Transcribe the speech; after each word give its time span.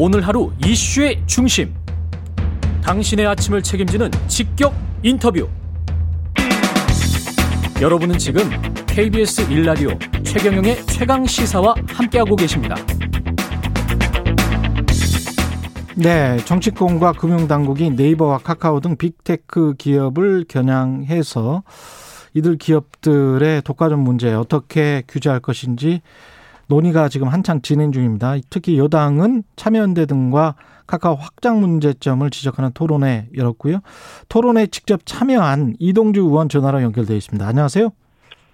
오늘 0.00 0.24
하루 0.24 0.52
이슈의 0.64 1.20
중심. 1.26 1.74
당신의 2.84 3.26
아침을 3.26 3.64
책임지는 3.64 4.12
직격 4.28 4.72
인터뷰. 5.02 5.48
여러분은 7.82 8.16
지금 8.16 8.42
KBS 8.86 9.50
일라디오 9.50 9.90
최경영의 10.22 10.86
최강 10.86 11.26
시사와 11.26 11.74
함께하고 11.88 12.36
계십니다. 12.36 12.76
네, 15.96 16.36
정치권과 16.44 17.14
금융당국이 17.14 17.90
네이버와 17.90 18.38
카카오 18.38 18.78
등 18.78 18.96
빅테크 18.96 19.74
기업을 19.78 20.44
겨냥해서 20.48 21.64
이들 22.34 22.56
기업들의 22.58 23.62
독과점 23.62 23.98
문제 23.98 24.32
어떻게 24.32 25.02
규제할 25.08 25.40
것인지 25.40 26.02
논의가 26.68 27.08
지금 27.08 27.28
한창 27.28 27.60
진행 27.62 27.92
중입니다. 27.92 28.34
특히 28.50 28.78
여당은 28.78 29.42
참여연대 29.56 30.06
등과 30.06 30.54
카카오 30.86 31.16
확장 31.16 31.60
문제점을 31.60 32.28
지적하는 32.30 32.70
토론회 32.72 33.28
열었고요. 33.36 33.80
토론회 34.28 34.66
직접 34.68 35.00
참여한 35.04 35.74
이동주 35.78 36.20
의원 36.20 36.48
전화로 36.48 36.82
연결되어 36.82 37.16
있습니다. 37.16 37.46
안녕하세요. 37.46 37.90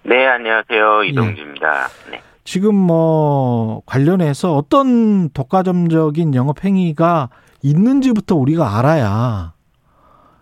네, 0.03 0.25
안녕하세요. 0.25 1.03
이동주입니다. 1.05 1.87
예. 2.07 2.11
네. 2.11 2.21
지금 2.43 2.75
뭐 2.75 3.81
관련해서 3.85 4.55
어떤 4.55 5.29
독과점적인 5.29 6.35
영업 6.35 6.63
행위가 6.63 7.29
있는지부터 7.63 8.35
우리가 8.35 8.77
알아야 8.77 9.54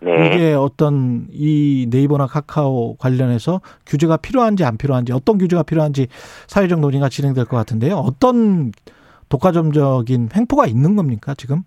네. 0.04 0.26
이게 0.26 0.52
어떤 0.52 1.26
이 1.32 1.86
네이버나 1.90 2.26
카카오 2.26 2.96
관련해서 2.96 3.60
규제가 3.86 4.18
필요한지 4.18 4.64
안 4.64 4.76
필요한지 4.76 5.12
어떤 5.12 5.38
규제가 5.38 5.62
필요한지 5.62 6.08
사회적 6.46 6.80
논의가 6.80 7.08
진행될 7.08 7.46
것 7.46 7.56
같은데요. 7.56 7.96
어떤 7.96 8.72
독과점적인 9.30 10.28
횡포가 10.36 10.66
있는 10.66 10.94
겁니까 10.94 11.34
지금? 11.34 11.62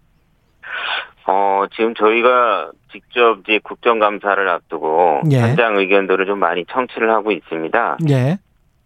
어 1.25 1.65
지금 1.75 1.95
저희가 1.95 2.71
직접 2.91 3.39
이제 3.43 3.59
국정감사를 3.63 4.47
앞두고 4.47 5.21
예. 5.31 5.39
현장 5.39 5.75
의견들을 5.77 6.25
좀 6.25 6.39
많이 6.39 6.63
청취를 6.65 7.11
하고 7.11 7.31
있습니다. 7.31 7.97
예. 8.09 8.37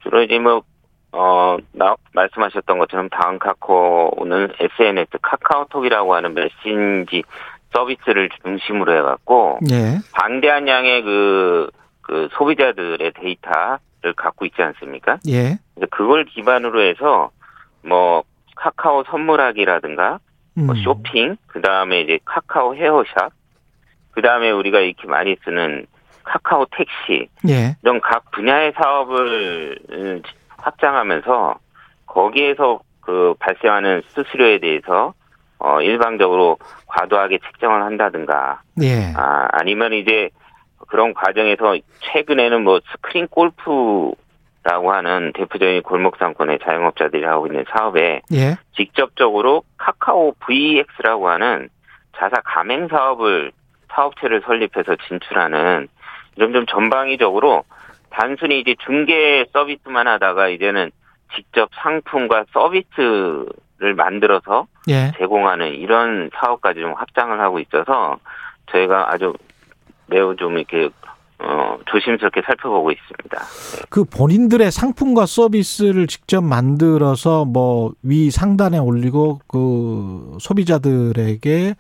주로 0.02 0.24
이제 0.24 0.40
뭐 0.40 0.64
어, 1.14 1.58
나, 1.74 1.96
말씀하셨던 2.14 2.80
것처럼 2.80 3.10
다음 3.10 3.38
카카오는 3.38 4.54
SNS 4.60 5.18
카카오톡이라고 5.22 6.16
하는 6.16 6.34
메신지 6.34 7.24
서비스를 7.74 8.30
중심으로 8.44 8.96
해갖고, 8.98 9.60
예. 9.72 10.00
방대한 10.14 10.68
양의 10.68 11.04
그, 11.04 11.70
그 12.02 12.28
소비자들의 12.34 13.12
데이터를 13.14 14.14
갖고 14.16 14.46
있지 14.46 14.62
않습니까? 14.62 15.20
예. 15.28 15.58
그걸 15.90 16.26
기반으로 16.26 16.82
해서, 16.82 17.32
뭐, 17.84 18.24
카카오 18.56 19.04
선물하기라든가, 19.06 20.20
뭐 20.54 20.64
음. 20.64 20.66
뭐 20.68 20.76
쇼핑, 20.76 21.38
그 21.48 21.62
다음에 21.62 22.02
이제 22.02 22.20
카카오 22.26 22.76
헤어샵, 22.76 23.32
그 24.12 24.22
다음에 24.22 24.52
우리가 24.52 24.80
이렇게 24.80 25.08
많이 25.08 25.36
쓰는 25.44 25.86
카카오 26.24 26.66
택시, 26.72 27.30
예. 27.48 27.76
이런 27.82 28.00
각 28.02 28.30
분야의 28.32 28.74
사업을 28.76 29.80
음, 29.92 30.22
확장하면서 30.58 31.56
거기에서 32.06 32.82
그 33.00 33.34
발생하는 33.40 34.04
수수료에 34.10 34.60
대해서 34.60 35.14
어 35.64 35.82
일방적으로 35.82 36.58
과도하게 36.88 37.40
책정을 37.40 37.84
한다든가 37.84 38.62
예. 38.82 39.14
아 39.16 39.48
아니면 39.52 39.94
이제 39.94 40.30
그런 40.88 41.14
과정에서 41.14 41.78
최근에는 42.00 42.64
뭐 42.64 42.80
스크린 42.92 43.28
골프라고 43.28 44.92
하는 44.92 45.32
대표적인 45.34 45.84
골목 45.84 46.18
상권의 46.18 46.60
자영업자들이 46.64 47.24
하고 47.24 47.48
있는 47.48 47.64
사업에 47.70 48.22
예. 48.34 48.58
직접적으로 48.76 49.64
카카오 49.78 50.34
VX라고 50.40 51.30
하는 51.30 51.70
자사 52.18 52.42
가맹 52.44 52.88
사업을 52.88 53.52
사업체를 53.90 54.42
설립해서 54.46 54.96
진출하는 55.08 55.88
좀 56.38 56.66
전방위적으로 56.66 57.64
단순히 58.10 58.60
이제 58.60 58.76
중개 58.86 59.46
서비스만 59.54 60.08
하다가 60.08 60.50
이제는 60.50 60.92
직접 61.36 61.70
상품과 61.76 62.46
서비스 62.52 63.46
를 63.82 63.96
만들어서 63.96 64.68
예. 64.90 65.12
제공하는 65.18 65.74
이런 65.74 66.30
사업까지 66.36 66.82
좀 66.82 66.94
확장을 66.94 67.40
하고 67.40 67.60
있어서 67.60 68.18
저희가 68.72 69.12
아주 69.12 69.34
매우 70.06 70.36
좀 70.36 70.60
이렇게 70.60 70.90
어, 71.40 71.80
조심스럽게 71.88 72.44
살펴보고 72.46 72.92
있습니다. 72.92 73.40
네. 73.40 73.86
그 73.90 74.04
본인들의 74.04 74.70
상품과 74.70 75.26
서비스를 75.26 76.06
직접 76.06 76.42
만들어서 76.44 77.46
뭐 77.46 77.92
위 78.04 78.30
상단에 78.30 78.78
올리고 78.78 79.42
그 79.48 80.38
소비자들에게 80.40 81.76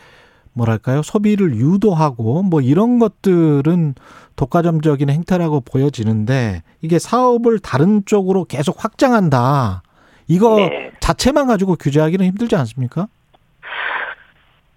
뭐랄까요 0.53 1.01
소비를 1.01 1.56
유도하고 1.56 2.44
뭐 2.44 2.62
이런 2.62 3.00
것들은 3.00 3.95
독과점적인 4.35 5.09
행태라고 5.09 5.62
보여지는데 5.62 6.63
이게 6.81 7.00
사업을 7.00 7.59
다른 7.59 8.03
쪽으로 8.06 8.45
계속 8.45 8.83
확장한다 8.83 9.83
이거 10.28 10.56
네. 10.57 10.91
자체만 11.01 11.47
가지고 11.47 11.75
규제하기는 11.75 12.25
힘들지 12.25 12.56
않습니까? 12.56 13.07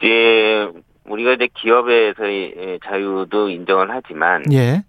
예, 0.03 0.69
우리가 1.05 1.35
이제 1.35 1.49
기업에서의 1.55 2.81
자유도 2.85 3.51
인정을 3.51 3.91
하지만 3.91 4.43
예. 4.53 4.83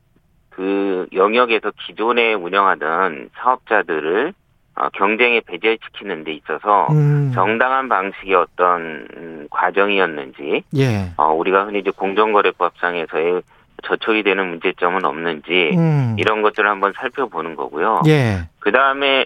그 0.50 1.06
영역에서 1.14 1.72
기존에 1.86 2.34
운영하던 2.34 3.30
사업자들을 3.36 4.34
어, 4.78 4.90
경쟁에 4.90 5.42
배제시키는 5.42 6.26
데 6.26 6.34
있어서 6.34 6.88
음. 6.92 7.32
정당한 7.34 7.88
방식의 7.88 8.36
어떤 8.36 9.08
음, 9.16 9.48
과정이었는지 9.50 10.64
예. 10.76 11.14
어, 11.16 11.32
우리가 11.34 11.66
흔히 11.66 11.80
이제 11.80 11.92
공정거래법상에서의 11.92 13.42
저촉이 13.84 14.24
되는 14.24 14.48
문제점은 14.50 15.06
없는지 15.06 15.72
음. 15.76 16.16
이런 16.18 16.42
것들을 16.42 16.70
한번 16.70 16.94
살펴보는 16.96 17.56
거고요. 17.56 18.02
예. 18.08 18.48
그 18.60 18.72
다음에 18.72 19.26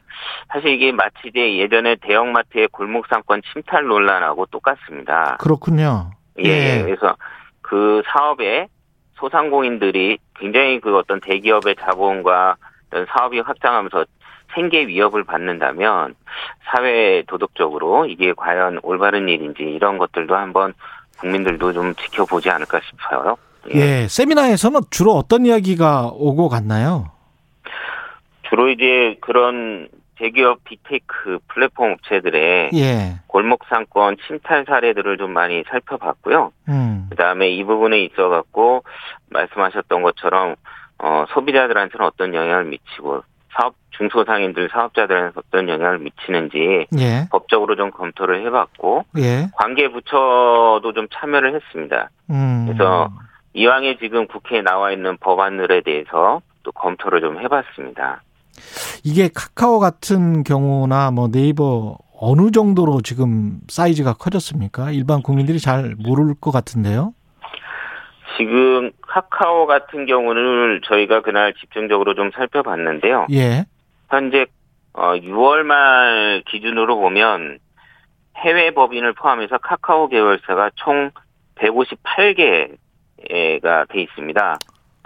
사실 0.51 0.71
이게 0.71 0.91
마치 0.91 1.15
이제 1.25 1.57
예전에 1.57 1.95
대형마트의 2.01 2.67
골목 2.69 3.07
상권 3.07 3.41
침탈 3.53 3.85
논란하고 3.85 4.45
똑같습니다. 4.47 5.38
그렇군요. 5.39 6.11
예. 6.43 6.49
예. 6.49 6.83
그래서 6.83 7.15
그 7.61 8.01
사업에 8.07 8.67
소상공인들이 9.15 10.17
굉장히 10.35 10.79
그 10.79 10.97
어떤 10.97 11.19
대기업의 11.19 11.75
자본과 11.79 12.55
어떤 12.88 13.05
사업이 13.05 13.39
확장하면서 13.39 14.05
생계 14.55 14.88
위협을 14.88 15.23
받는다면 15.23 16.15
사회 16.71 17.23
도덕적으로 17.27 18.05
이게 18.05 18.33
과연 18.33 18.79
올바른 18.81 19.29
일인지 19.29 19.63
이런 19.63 19.97
것들도 19.97 20.35
한번 20.35 20.73
국민들도 21.19 21.73
좀 21.73 21.93
지켜보지 21.95 22.49
않을까 22.49 22.79
싶어요. 22.79 23.38
예. 23.73 23.79
예, 23.79 24.07
세미나에서는 24.07 24.81
주로 24.89 25.13
어떤 25.13 25.45
이야기가 25.45 26.11
오고 26.13 26.49
갔나요? 26.49 27.11
주로 28.49 28.69
이제 28.69 29.15
그런 29.21 29.89
대기업 30.15 30.63
빅테크 30.65 31.39
플랫폼 31.47 31.93
업체들의 31.93 32.71
예. 32.73 33.19
골목 33.27 33.63
상권 33.69 34.17
침탈 34.27 34.65
사례들을 34.67 35.17
좀 35.17 35.31
많이 35.31 35.63
살펴봤고요. 35.69 36.51
음. 36.67 37.07
그다음에 37.09 37.49
이 37.49 37.63
부분에 37.63 38.01
있어 38.03 38.27
갖고 38.27 38.83
말씀하셨던 39.29 40.01
것처럼 40.01 40.55
어 40.97 41.25
소비자들한테는 41.29 42.05
어떤 42.05 42.33
영향을 42.33 42.65
미치고 42.65 43.23
사업 43.53 43.75
중소상인들 43.91 44.69
사업자들한테 44.71 45.33
어떤 45.37 45.69
영향을 45.69 45.99
미치는지 45.99 46.87
예. 46.97 47.27
법적으로 47.31 47.75
좀 47.75 47.91
검토를 47.91 48.45
해봤고 48.45 49.05
예. 49.17 49.47
관계 49.53 49.89
부처도 49.89 50.91
좀 50.93 51.07
참여를 51.13 51.55
했습니다. 51.55 52.09
음. 52.29 52.65
그래서 52.67 53.09
이왕에 53.59 53.97
지금 53.97 54.25
국회에 54.25 54.61
나와 54.61 54.93
있는 54.93 55.17
법안들에 55.17 55.81
대해서 55.81 56.41
또 56.63 56.71
검토를 56.71 57.19
좀 57.19 57.37
해봤습니다. 57.41 58.21
이게 59.03 59.27
카카오 59.35 59.79
같은 59.79 60.43
경우나 60.43 61.11
뭐 61.11 61.29
네이버 61.29 61.97
어느 62.17 62.51
정도로 62.51 63.01
지금 63.01 63.59
사이즈가 63.67 64.13
커졌습니까? 64.13 64.91
일반 64.91 65.21
국민들이 65.21 65.59
잘 65.59 65.95
모를 66.00 66.35
것 66.39 66.51
같은데요. 66.51 67.13
지금 68.38 68.91
카카오 69.01 69.65
같은 69.65 70.05
경우는 70.05 70.79
저희가 70.85 71.21
그날 71.21 71.53
집중적으로 71.55 72.13
좀 72.13 72.31
살펴봤는데요. 72.31 73.27
예. 73.31 73.65
현재 74.09 74.45
6월 74.94 75.59
어, 75.59 75.63
말 75.65 76.44
기준으로 76.50 76.97
보면 76.97 77.59
해외 78.38 78.71
법인을 78.73 79.13
포함해서 79.15 79.57
카카오 79.57 80.07
계열사가 80.07 80.71
총 80.75 81.12
158개 81.55 82.77
가 83.69 83.86
돼 83.86 84.01
있습니다. 84.01 84.57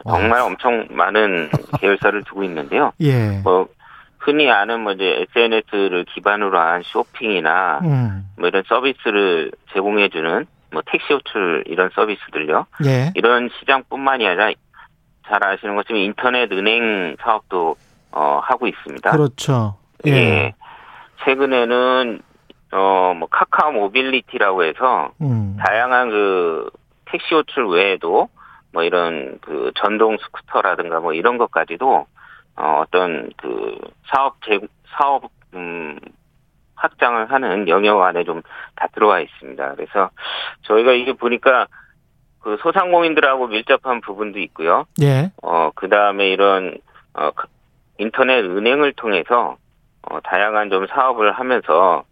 정말 0.07 0.39
와. 0.39 0.45
엄청 0.45 0.87
많은 0.89 1.49
계열사를 1.79 2.23
두고 2.23 2.43
있는데요. 2.43 2.91
예. 3.01 3.39
뭐 3.43 3.67
흔히 4.19 4.49
아는 4.49 4.81
뭐 4.81 4.93
이제 4.93 5.25
SNS를 5.35 6.05
기반으로 6.13 6.57
한 6.57 6.81
쇼핑이나 6.83 7.79
음. 7.83 8.29
뭐 8.37 8.47
이런 8.47 8.63
서비스를 8.67 9.51
제공해주는 9.73 10.45
뭐 10.71 10.81
택시 10.85 11.13
호출 11.13 11.63
이런 11.67 11.89
서비스들요. 11.93 12.65
예. 12.85 13.11
이런 13.15 13.49
시장뿐만이 13.59 14.25
아니라 14.25 14.51
잘 15.27 15.43
아시는 15.45 15.75
것처럼 15.75 16.01
인터넷 16.01 16.51
은행 16.51 17.15
사업도 17.21 17.75
어 18.11 18.39
하고 18.43 18.67
있습니다. 18.67 19.11
그렇죠. 19.11 19.75
예. 20.07 20.11
예. 20.11 20.53
최근에는 21.25 22.21
어, 22.75 23.13
뭐, 23.15 23.27
카카오 23.29 23.71
모빌리티라고 23.71 24.63
해서, 24.63 25.11
음. 25.21 25.55
다양한 25.63 26.09
그, 26.09 26.71
택시 27.05 27.35
호출 27.35 27.67
외에도, 27.67 28.29
뭐, 28.73 28.83
이런 28.83 29.39
그, 29.41 29.71
전동 29.75 30.17
스쿠터라든가 30.17 30.99
뭐, 30.99 31.13
이런 31.13 31.37
것까지도, 31.37 32.07
어, 32.55 32.81
어떤 32.81 33.29
그, 33.37 33.77
사업 34.07 34.35
제, 34.45 34.59
사업, 34.97 35.29
음, 35.53 35.99
확장을 36.75 37.31
하는 37.31 37.69
영역 37.69 38.01
안에 38.01 38.23
좀 38.25 38.41
다 38.75 38.87
들어와 38.87 39.19
있습니다. 39.19 39.75
그래서 39.75 40.09
저희가 40.63 40.91
이게 40.93 41.13
보니까 41.13 41.67
그 42.39 42.57
소상공인들하고 42.61 43.47
밀접한 43.47 44.01
부분도 44.01 44.39
있고요. 44.39 44.85
예. 45.01 45.31
어, 45.41 45.71
그 45.75 45.87
다음에 45.87 46.29
이런, 46.29 46.75
어, 47.13 47.31
그 47.31 47.47
인터넷 47.99 48.43
은행을 48.43 48.93
통해서, 48.93 49.57
어, 50.01 50.19
다양한 50.21 50.69
좀 50.69 50.87
사업을 50.87 51.31
하면서, 51.31 52.03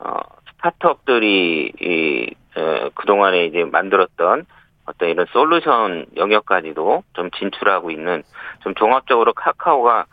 어, 0.00 0.14
스타트업들이, 0.56 1.72
이, 1.80 2.34
어, 2.56 2.90
그동안에 2.94 3.46
이제 3.46 3.64
만들었던 3.64 4.44
어떤 4.86 5.08
이런 5.08 5.26
솔루션 5.32 6.06
영역까지도 6.16 7.02
좀 7.12 7.30
진출하고 7.38 7.90
있는, 7.90 8.22
좀 8.62 8.74
종합적으로 8.74 9.32
카카오가, 9.32 10.06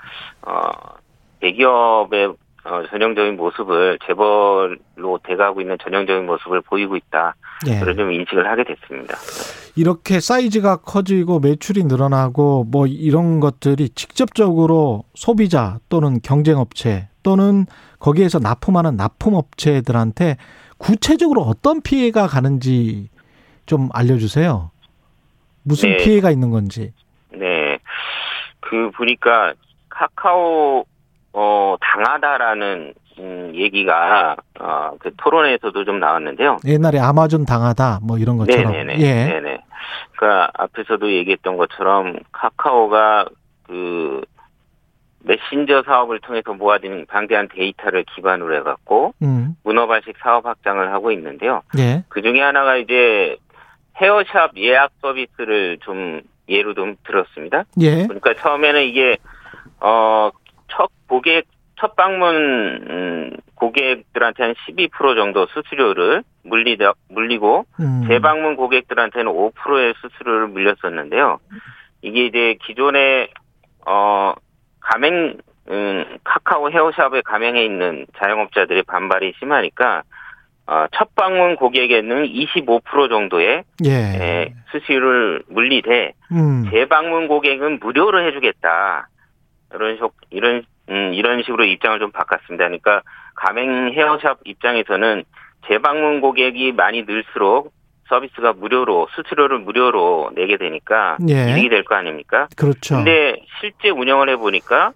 어, 0.43 0.71
대기업의 1.39 2.33
어, 2.67 2.83
전형적인 2.89 3.37
모습을 3.37 3.97
재벌로 4.05 5.19
돼가고 5.23 5.61
있는 5.61 5.77
전형적인 5.81 6.25
모습을 6.25 6.61
보이고 6.61 6.97
있다. 6.97 7.35
예. 7.67 7.79
그런 7.79 7.95
좀 7.95 8.11
인식을 8.11 8.45
하게 8.45 8.65
됐습니다. 8.65 9.15
이렇게 9.77 10.19
사이즈가 10.19 10.77
커지고 10.77 11.39
매출이 11.39 11.85
늘어나고 11.85 12.65
뭐 12.69 12.85
이런 12.87 13.39
것들이 13.39 13.89
직접적으로 13.89 15.03
소비자 15.15 15.77
또는 15.87 16.19
경쟁업체 16.21 17.07
또는 17.23 17.65
거기에서 17.99 18.39
납품하는 18.39 18.97
납품업체들한테 18.97 20.35
구체적으로 20.77 21.43
어떤 21.43 21.81
피해가 21.81 22.27
가는지 22.27 23.09
좀 23.67 23.89
알려주세요. 23.93 24.71
무슨 25.63 25.91
네. 25.91 25.97
피해가 25.97 26.31
있는 26.31 26.49
건지. 26.49 26.93
네. 27.31 27.77
그 28.59 28.89
보니까 28.91 29.53
카카오 29.89 30.85
어, 31.33 31.75
당하다라는 31.79 32.93
음, 33.19 33.51
얘기가 33.53 34.37
어, 34.59 34.91
그 34.99 35.11
토론에서도 35.17 35.85
좀 35.85 35.99
나왔는데요. 35.99 36.57
옛날에 36.65 36.99
아마존 36.99 37.45
당하다 37.45 37.99
뭐 38.03 38.17
이런 38.17 38.37
것처럼. 38.37 38.71
네네네. 38.71 38.99
예. 38.99 39.25
네네. 39.25 39.57
그러니까 40.15 40.51
앞에서도 40.55 41.11
얘기했던 41.11 41.57
것처럼 41.57 42.17
카카오가 42.31 43.27
그 43.63 44.23
메신저 45.19 45.83
사업을 45.85 46.19
통해서 46.21 46.53
모아진 46.53 47.05
방대한 47.05 47.49
데이터를 47.49 48.05
기반으로 48.15 48.55
해갖고 48.55 49.13
음. 49.21 49.55
문어발식 49.63 50.15
사업 50.23 50.45
확장을 50.45 50.93
하고 50.93 51.11
있는데요. 51.11 51.61
예. 51.77 52.03
그 52.07 52.21
중에 52.21 52.39
하나가 52.39 52.77
이제 52.77 53.37
헤어샵 54.01 54.57
예약 54.57 54.91
서비스를 55.01 55.79
좀 55.81 56.21
예로 56.49 56.73
좀 56.73 56.95
들었습니다. 57.03 57.63
예. 57.81 58.03
그러니까 58.05 58.33
처음에는 58.35 58.83
이게 58.83 59.17
어 59.79 60.31
첫 60.69 60.89
고객 61.07 61.45
첫 61.79 61.95
방문 61.95 62.35
음, 62.89 63.37
고객들한테 63.55 64.43
한 64.43 64.55
12% 64.67 65.15
정도 65.15 65.45
수수료를 65.47 66.23
물리 66.43 66.77
물리고 67.09 67.65
음. 67.79 68.03
재방문 68.07 68.55
고객들한테는 68.55 69.31
5%의 69.31 69.93
수수료를 70.01 70.47
물렸었는데요. 70.47 71.39
이게 72.01 72.25
이제 72.25 72.57
기존에 72.63 73.29
어 73.85 74.33
가맹 74.79 75.37
음, 75.69 76.17
카카오 76.23 76.71
헤어샵에 76.71 77.21
가맹해 77.21 77.63
있는 77.63 78.07
자영업자들의 78.17 78.83
반발이 78.83 79.33
심하니까 79.37 79.99
어, 79.99 80.01
첫 80.97 81.15
방문 81.15 81.55
고객에는 81.55 82.25
25% 82.25 83.09
정도의 83.09 83.63
예. 83.85 83.89
예, 83.91 84.53
수수료를 84.71 85.43
물리되 85.47 86.13
음. 86.33 86.65
재방문 86.71 87.27
고객은 87.29 87.79
무료로 87.81 88.21
해주겠다. 88.27 89.07
이런 89.73 89.95
식 89.97 90.03
이런 90.29 90.63
음, 90.89 91.13
이런 91.13 91.41
식으로 91.43 91.63
입장을 91.65 91.97
좀 91.99 92.11
바꿨습니다. 92.11 92.65
그러니까 92.65 93.01
가맹 93.35 93.93
헤어샵 93.93 94.39
입장에서는 94.45 95.23
재방문 95.67 96.21
고객이 96.21 96.73
많이 96.73 97.03
늘수록 97.03 97.71
서비스가 98.09 98.53
무료로 98.53 99.07
수수료를 99.15 99.59
무료로 99.59 100.31
내게 100.35 100.55
되니까 100.57 101.17
예. 101.29 101.51
이익이 101.55 101.69
될 101.69 101.83
거 101.83 101.95
아닙니까? 101.95 102.47
그렇죠. 102.57 102.95
근데 102.95 103.35
실제 103.59 103.89
운영을 103.89 104.29
해 104.29 104.35
보니까 104.37 104.91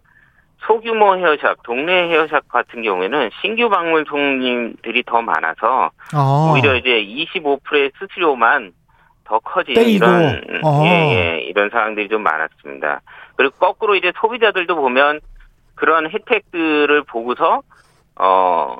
소규모 0.66 1.16
헤어샵, 1.18 1.63
동네 1.63 2.10
헤어샵 2.10 2.48
같은 2.50 2.84
경우에는 2.84 3.30
신규 3.42 3.69
방문 3.69 4.06
손님들이 4.06 5.04
더 5.04 5.22
많아서 5.22 5.92
아. 6.13 6.52
오히려 6.54 6.75
이제 6.75 7.04
25%의 7.04 7.92
수수료만 7.98 8.74
더 9.24 9.40
커지는 9.40 9.84
이런 9.88 10.42
아. 10.63 10.81
예, 10.84 10.90
예, 10.90 11.42
이런 11.42 11.69
상황들이 11.69 12.10
좀 12.10 12.22
많았습니다. 12.24 13.02
그리고 13.36 13.56
거꾸로 13.58 13.96
이제 13.96 14.12
소비자들도 14.19 14.75
보면 14.75 15.19
그런 15.75 16.10
혜택들을 16.10 17.04
보고서 17.04 17.62
어. 18.16 18.75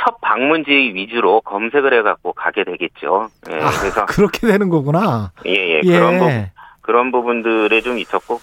첫 0.00 0.20
방문지 0.20 0.70
위주로 0.70 1.40
검색을 1.40 1.92
해갖고 1.92 2.32
가게 2.32 2.62
되겠죠. 2.62 3.26
예, 3.50 3.54
아, 3.56 3.68
그래서 3.80 4.06
그렇게 4.06 4.46
되는 4.46 4.68
거구나. 4.68 5.32
예, 5.44 5.50
예, 5.50 5.80
예. 5.82 5.98
그런 5.98 6.18
부분 6.18 6.50
그런 6.88 7.12
부분들에 7.12 7.82
좀 7.82 7.98
있었고 7.98 8.40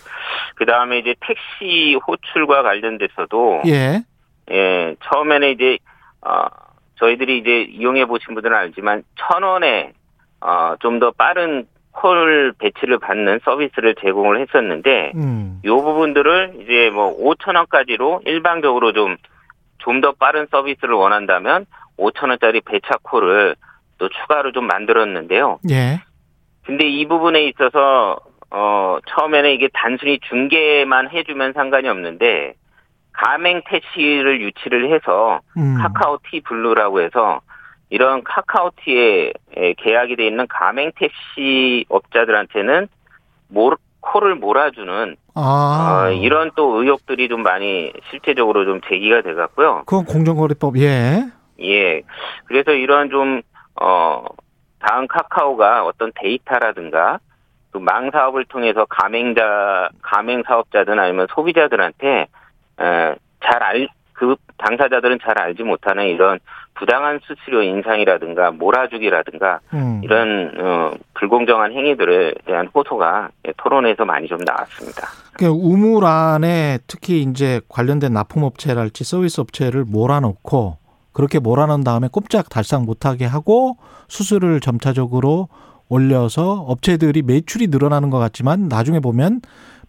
그 0.53 0.67
다음에 0.67 0.99
이제 0.99 1.15
택시 1.19 1.95
호출과 2.07 2.61
관련돼서도 2.61 3.63
예, 3.65 4.03
예, 4.51 4.95
처음에는 5.03 5.49
이제 5.49 5.79
어 6.21 6.45
저희들이 6.99 7.39
이제 7.39 7.63
이용해 7.63 8.05
보신 8.05 8.35
분들은 8.35 8.55
알지만 8.55 9.01
천 9.15 9.41
원에 9.41 9.93
어 10.41 10.75
좀 10.79 10.99
더 10.99 11.09
빠른 11.11 11.65
콜 11.91 12.53
배치를 12.59 12.99
받는 12.99 13.39
서비스를 13.43 13.95
제공을 13.99 14.39
했었는데 14.41 15.13
음. 15.15 15.61
요 15.65 15.77
부분들을 15.81 16.57
이제 16.61 16.91
뭐 16.93 17.17
5천 17.17 17.55
원까지로 17.55 18.21
일방적으로 18.25 18.93
좀 18.93 19.17
좀 19.79 20.01
더 20.01 20.11
빠른 20.13 20.45
서비스를 20.51 20.93
원한다면 20.93 21.65
5천 21.97 22.29
원짜리 22.29 22.61
배차 22.61 22.97
콜을 23.01 23.55
또 23.97 24.09
추가로 24.09 24.51
좀 24.51 24.67
만들었는데요. 24.67 25.59
예. 25.71 26.01
근데 26.65 26.87
이 26.87 27.07
부분에 27.07 27.45
있어서 27.45 28.19
어 28.57 28.99
처음에는 29.09 29.51
이게 29.51 29.67
단순히 29.73 30.17
중계만 30.21 31.09
해주면 31.09 31.51
상관이 31.51 31.89
없는데 31.89 32.53
가맹 33.11 33.61
택시를 33.67 34.39
유치를 34.39 34.93
해서 34.93 35.41
음. 35.57 35.77
카카오 35.77 36.19
T 36.29 36.39
블루라고 36.39 37.01
해서 37.01 37.41
이런 37.89 38.23
카카오 38.23 39.02
T에 39.02 39.33
계약이 39.77 40.15
돼 40.15 40.27
있는 40.27 40.47
가맹 40.47 40.93
택시 40.95 41.85
업자들한테는 41.89 42.87
몰, 43.49 43.75
콜을 43.99 44.35
몰아주는 44.35 45.17
아. 45.33 46.05
어, 46.07 46.11
이런 46.11 46.49
또 46.55 46.81
의혹들이 46.81 47.27
좀 47.27 47.43
많이 47.43 47.91
실제적으로 48.09 48.63
좀 48.63 48.79
제기가 48.87 49.21
돼갖고요. 49.21 49.83
그건 49.85 50.05
공정거래법 50.05 50.77
예. 50.77 51.25
예. 51.61 52.01
그래서 52.45 52.71
이런 52.71 53.09
좀 53.09 53.41
어, 53.81 54.23
다음 54.79 55.07
카카오가 55.07 55.83
어떤 55.83 56.13
데이터라든가 56.15 57.19
가맹 57.75 58.09
사업을 58.09 58.45
통해서 58.45 58.85
가맹자 58.85 59.89
가맹 60.01 60.43
사업자든 60.47 60.97
아니면 60.97 61.27
소비자들한테 61.35 62.27
에, 62.79 63.15
잘알 63.43 63.89
그 64.13 64.37
당사자들은 64.57 65.19
잘 65.21 65.37
알지 65.37 65.63
못하는 65.63 66.05
이런 66.05 66.39
부당한 66.75 67.19
수수료 67.23 67.63
인상이라든가 67.63 68.51
몰아주기라든가 68.51 69.59
음. 69.73 69.99
이런 70.05 70.53
어, 70.57 70.91
불공정한 71.15 71.73
행위들에 71.73 72.35
대한 72.45 72.67
호소가 72.73 73.29
토론에서 73.57 74.05
많이 74.05 74.27
좀 74.29 74.37
나왔습니다. 74.45 75.09
그러니까 75.33 75.61
우물 75.61 76.05
안에 76.05 76.79
특히 76.87 77.23
이제 77.23 77.59
관련된 77.67 78.13
납품업체랄지 78.13 79.03
서비스 79.03 79.41
업체를 79.41 79.83
몰아넣고 79.85 80.77
그렇게 81.11 81.39
몰아넣은 81.39 81.83
다음에 81.83 82.07
꼼짝 82.09 82.47
달싹 82.47 82.85
못하게 82.85 83.25
하고 83.25 83.77
수수료를 84.07 84.61
점차적으로 84.61 85.49
올려서 85.89 86.65
업체들이 86.67 87.21
매출이 87.21 87.67
늘어나는 87.67 88.09
것 88.09 88.19
같지만 88.19 88.67
나중에 88.67 88.99
보면 88.99 89.41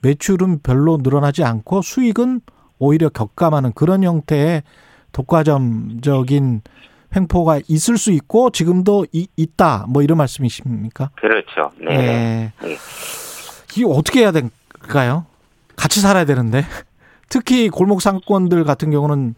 매출은 0.03 0.61
별로 0.63 0.99
늘어나지 1.03 1.43
않고 1.43 1.83
수익은 1.83 2.41
오히려 2.79 3.09
격감하는 3.09 3.73
그런 3.73 4.05
형태의 4.05 4.63
독과점적인 5.13 6.61
횡포가 7.15 7.61
있을 7.69 7.97
수 7.97 8.13
있고 8.13 8.51
지금도 8.51 9.07
이, 9.13 9.29
있다 9.37 9.87
뭐 9.89 10.03
이런 10.03 10.19
말씀이십니까? 10.19 11.11
그렇죠. 11.17 11.71
네. 11.79 11.97
네. 11.97 12.53
네. 12.61 12.77
이게 13.73 13.85
어떻게 13.87 14.21
해야 14.21 14.33
될까요? 14.33 15.27
같이 15.77 16.01
살아야 16.01 16.25
되는데 16.25 16.65
특히 17.29 17.69
골목 17.69 18.03
상권들 18.03 18.65
같은 18.65 18.91
경우는 18.91 19.35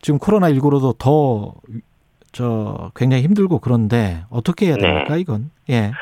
지금 0.00 0.18
코로나 0.18 0.50
19로도 0.50 0.96
더 0.98 1.54
저 2.32 2.90
굉장히 2.96 3.22
힘들고 3.22 3.60
그런데 3.60 4.24
어떻게 4.30 4.66
해야 4.66 4.76
네. 4.76 4.82
됩니까 4.82 5.14
네. 5.14 5.20
이건? 5.20 5.50
예. 5.70 5.92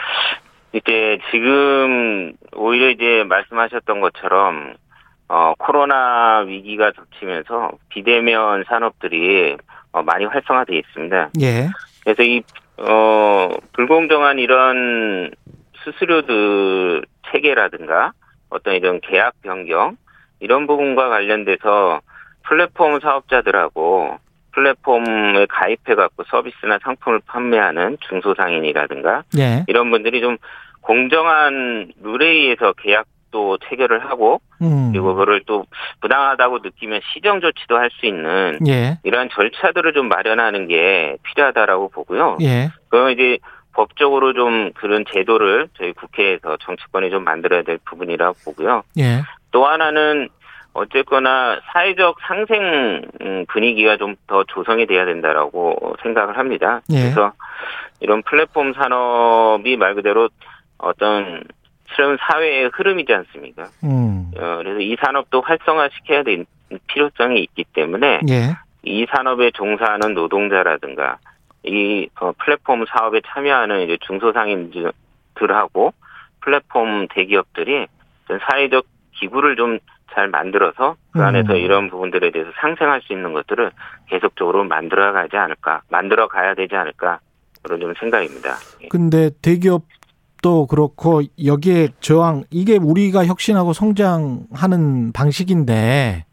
이제 0.73 1.19
지금 1.31 2.33
오히려 2.55 2.91
이제 2.91 3.25
말씀하셨던 3.29 4.01
것처럼 4.01 4.75
어, 5.29 5.55
코로나 5.59 6.41
위기가 6.41 6.93
덮치면서 6.93 7.73
비대면 7.89 8.65
산업들이 8.69 9.57
어, 9.93 10.03
많이 10.03 10.25
활성화되어 10.25 10.77
있습니다. 10.77 11.31
예. 11.41 11.69
그래서 12.05 12.23
이 12.23 12.43
어, 12.79 13.51
불공정한 13.73 14.39
이런 14.39 15.31
수수료들 15.85 17.05
체계라든가 17.31 18.13
어떤 18.49 18.75
이런 18.75 19.01
계약 19.01 19.35
변경 19.43 19.97
이런 20.41 20.67
부분과 20.67 21.09
관련돼서 21.09 22.01
플랫폼 22.43 22.99
사업자들하고 23.01 24.19
플랫폼에 24.53 25.47
가입해 25.49 25.95
갖고 25.95 26.25
서비스나 26.25 26.79
상품을 26.83 27.21
판매하는 27.27 27.99
중소상인이라든가 28.09 29.23
예. 29.39 29.65
이런 29.69 29.91
분들이 29.91 30.21
좀 30.21 30.37
공정한 30.81 31.93
룰에 32.03 32.27
의해서 32.27 32.73
계약도 32.73 33.59
체결을 33.69 34.05
하고 34.11 34.41
음. 34.63 34.91
그리고 34.93 35.15
그걸 35.15 35.41
또 35.47 35.65
부당하다고 36.01 36.59
느끼면 36.63 37.01
시정 37.13 37.41
조치도 37.41 37.77
할 37.77 37.91
수 37.91 38.07
있는 38.07 38.59
예. 38.67 38.99
이러한 39.05 39.29
절차들을 39.33 39.93
좀 39.93 40.09
마련하는 40.09 40.69
게 40.69 41.17
필요하다라고 41.23 41.91
보고요. 41.91 42.39
예. 42.43 42.71
그럼 42.89 43.11
이제 43.11 43.39
법적으로 43.73 44.33
좀 44.33 44.73
그런 44.75 45.05
제도를 45.13 45.69
저희 45.79 45.93
국회에서 45.93 46.57
정치권이 46.61 47.11
좀 47.11 47.23
만들어야 47.25 47.63
될 47.63 47.79
부분이라고 47.85 48.37
보고요. 48.45 48.83
예. 48.99 49.23
또 49.53 49.67
하나는 49.67 50.29
어쨌거나 50.73 51.61
사회적 51.73 52.17
상생 52.27 53.03
분위기가 53.49 53.97
좀 53.97 54.15
더 54.31 54.45
조성이 54.45 54.87
돼야 54.87 55.05
된다라고 55.05 55.97
생각을 56.03 56.39
합니다. 56.39 56.83
예. 56.91 57.01
그래서 57.01 57.33
이런 58.01 58.23
플랫폼 58.23 58.73
산업이 58.73 59.77
말 59.77 59.97
그대로 59.97 60.29
어떤 60.79 61.43
새로운 61.97 62.17
사회의 62.21 62.71
흐름이지 62.73 63.13
않습니까? 63.13 63.65
음. 63.83 64.31
어, 64.37 64.57
그래서 64.59 64.79
이 64.79 64.97
산업도 65.03 65.41
활성화시켜야 65.41 66.23
될 66.23 66.47
필요성이 66.87 67.41
있기 67.43 67.65
때문에 67.73 68.21
예. 68.31 68.55
이 68.85 69.05
산업에 69.11 69.51
종사하는 69.51 70.15
노동자라든가 70.15 71.19
이 71.65 72.09
어, 72.21 72.31
플랫폼 72.39 72.85
사업에 72.87 73.21
참여하는 73.27 73.81
이제 73.83 73.99
중소상인들하고 74.07 75.93
플랫폼 76.41 77.09
대기업들이 77.09 77.89
사회적 78.49 78.87
기구를 79.19 79.57
좀 79.57 79.81
잘 80.15 80.29
만들어서 80.29 80.97
그 81.13 81.23
안에서 81.23 81.53
음. 81.53 81.57
이런 81.59 81.91
부분들에 81.91 82.31
대해서 82.31 82.51
상생할 82.61 83.03
수 83.03 83.13
있는 83.13 83.33
것들을 83.33 83.71
계속적으로 84.09 84.65
만들어 84.65 85.13
가지 85.13 85.37
않을까, 85.37 85.83
만들어 85.89 86.29
가야 86.29 86.55
되지 86.55 86.75
않을까 86.75 87.21
그런 87.63 87.81
좀 87.81 87.95
생각입니다. 87.99 88.57
예. 88.83 88.89
근데 88.89 89.31
대기업도 89.43 90.67
그렇고 90.67 91.23
여기에 91.45 91.89
저항 92.01 92.45
이게 92.51 92.77
우리가 92.77 93.27
혁신하고 93.27 93.73
성장하는 93.73 95.13
방식인데 95.13 96.25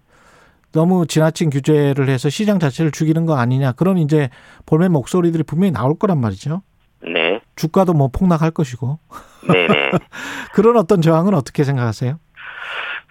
너무 0.71 1.07
지나친 1.07 1.49
규제를 1.49 2.09
해서 2.09 2.29
시장 2.29 2.59
자체를 2.59 2.91
죽이는 2.91 3.25
거 3.25 3.37
아니냐 3.37 3.71
그런 3.73 3.97
이제 3.97 4.29
볼멘 4.65 4.91
목소리들이 4.91 5.43
분명히 5.43 5.71
나올 5.71 5.97
거란 5.97 6.19
말이죠. 6.19 6.61
네. 7.03 7.39
주가도 7.55 7.93
뭐 7.93 8.09
폭락할 8.09 8.51
것이고. 8.51 8.99
네네. 9.47 9.91
그런 10.53 10.77
어떤 10.77 11.01
저항은 11.01 11.33
어떻게 11.33 11.63
생각하세요? 11.63 12.19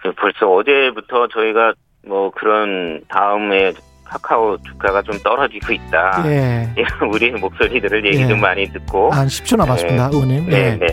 그 0.02 0.12
벌써 0.12 0.48
어제부터 0.48 1.28
저희가 1.28 1.74
뭐 2.06 2.30
그런 2.30 3.00
다음에 3.08 3.72
카카오 4.04 4.56
주가가 4.62 5.02
좀 5.02 5.18
떨어지고 5.18 5.72
있다. 5.72 6.22
예. 6.26 6.74
우리 7.12 7.30
목소리들을 7.32 8.06
얘기 8.06 8.22
예. 8.22 8.26
좀 8.28 8.40
많이 8.40 8.66
듣고. 8.72 9.10
한 9.10 9.26
10초 9.26 9.56
남았습니다, 9.56 10.08
네. 10.08 10.16
의원님. 10.16 10.48
네, 10.48 10.56
예. 10.56 10.76
네. 10.76 10.86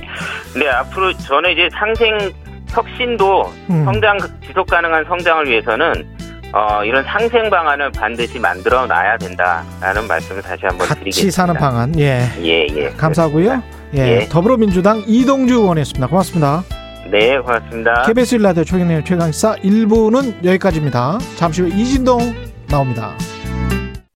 근데 0.51 0.67
앞으로 0.69 1.13
저는 1.13 1.51
이제 1.51 1.69
상생 1.73 2.17
혁신도 2.69 3.53
음. 3.69 3.85
성장 3.85 4.17
지속 4.45 4.65
가능한 4.67 5.05
성장을 5.05 5.47
위해서는 5.47 5.93
어, 6.53 6.83
이런 6.83 7.03
상생 7.03 7.49
방안을 7.49 7.91
반드시 7.91 8.39
만들어 8.39 8.85
놔야 8.85 9.17
된다라는 9.17 10.07
말씀을 10.07 10.41
다시 10.41 10.65
한번 10.65 10.87
같이 10.87 10.99
드리겠습니다. 11.01 11.25
같이 11.27 11.31
사는 11.31 11.53
방안. 11.55 11.99
예. 11.99 12.21
예, 12.41 12.67
예. 12.75 12.89
감사하고요. 12.91 13.61
예. 13.95 13.99
예. 13.99 14.27
더불어민주당 14.27 15.03
이동주 15.05 15.55
의원이었습니다. 15.55 16.07
고맙습니다. 16.07 16.63
네, 17.11 17.37
고맙습니다. 17.39 18.03
KBS 18.03 18.35
일라디오 18.35 18.63
최경영 18.63 19.03
최강사 19.03 19.55
1부는 19.57 20.43
여기까지입니다. 20.43 21.19
잠시 21.35 21.61
후 21.61 21.67
이진동 21.67 22.33
나옵니다. 22.67 23.13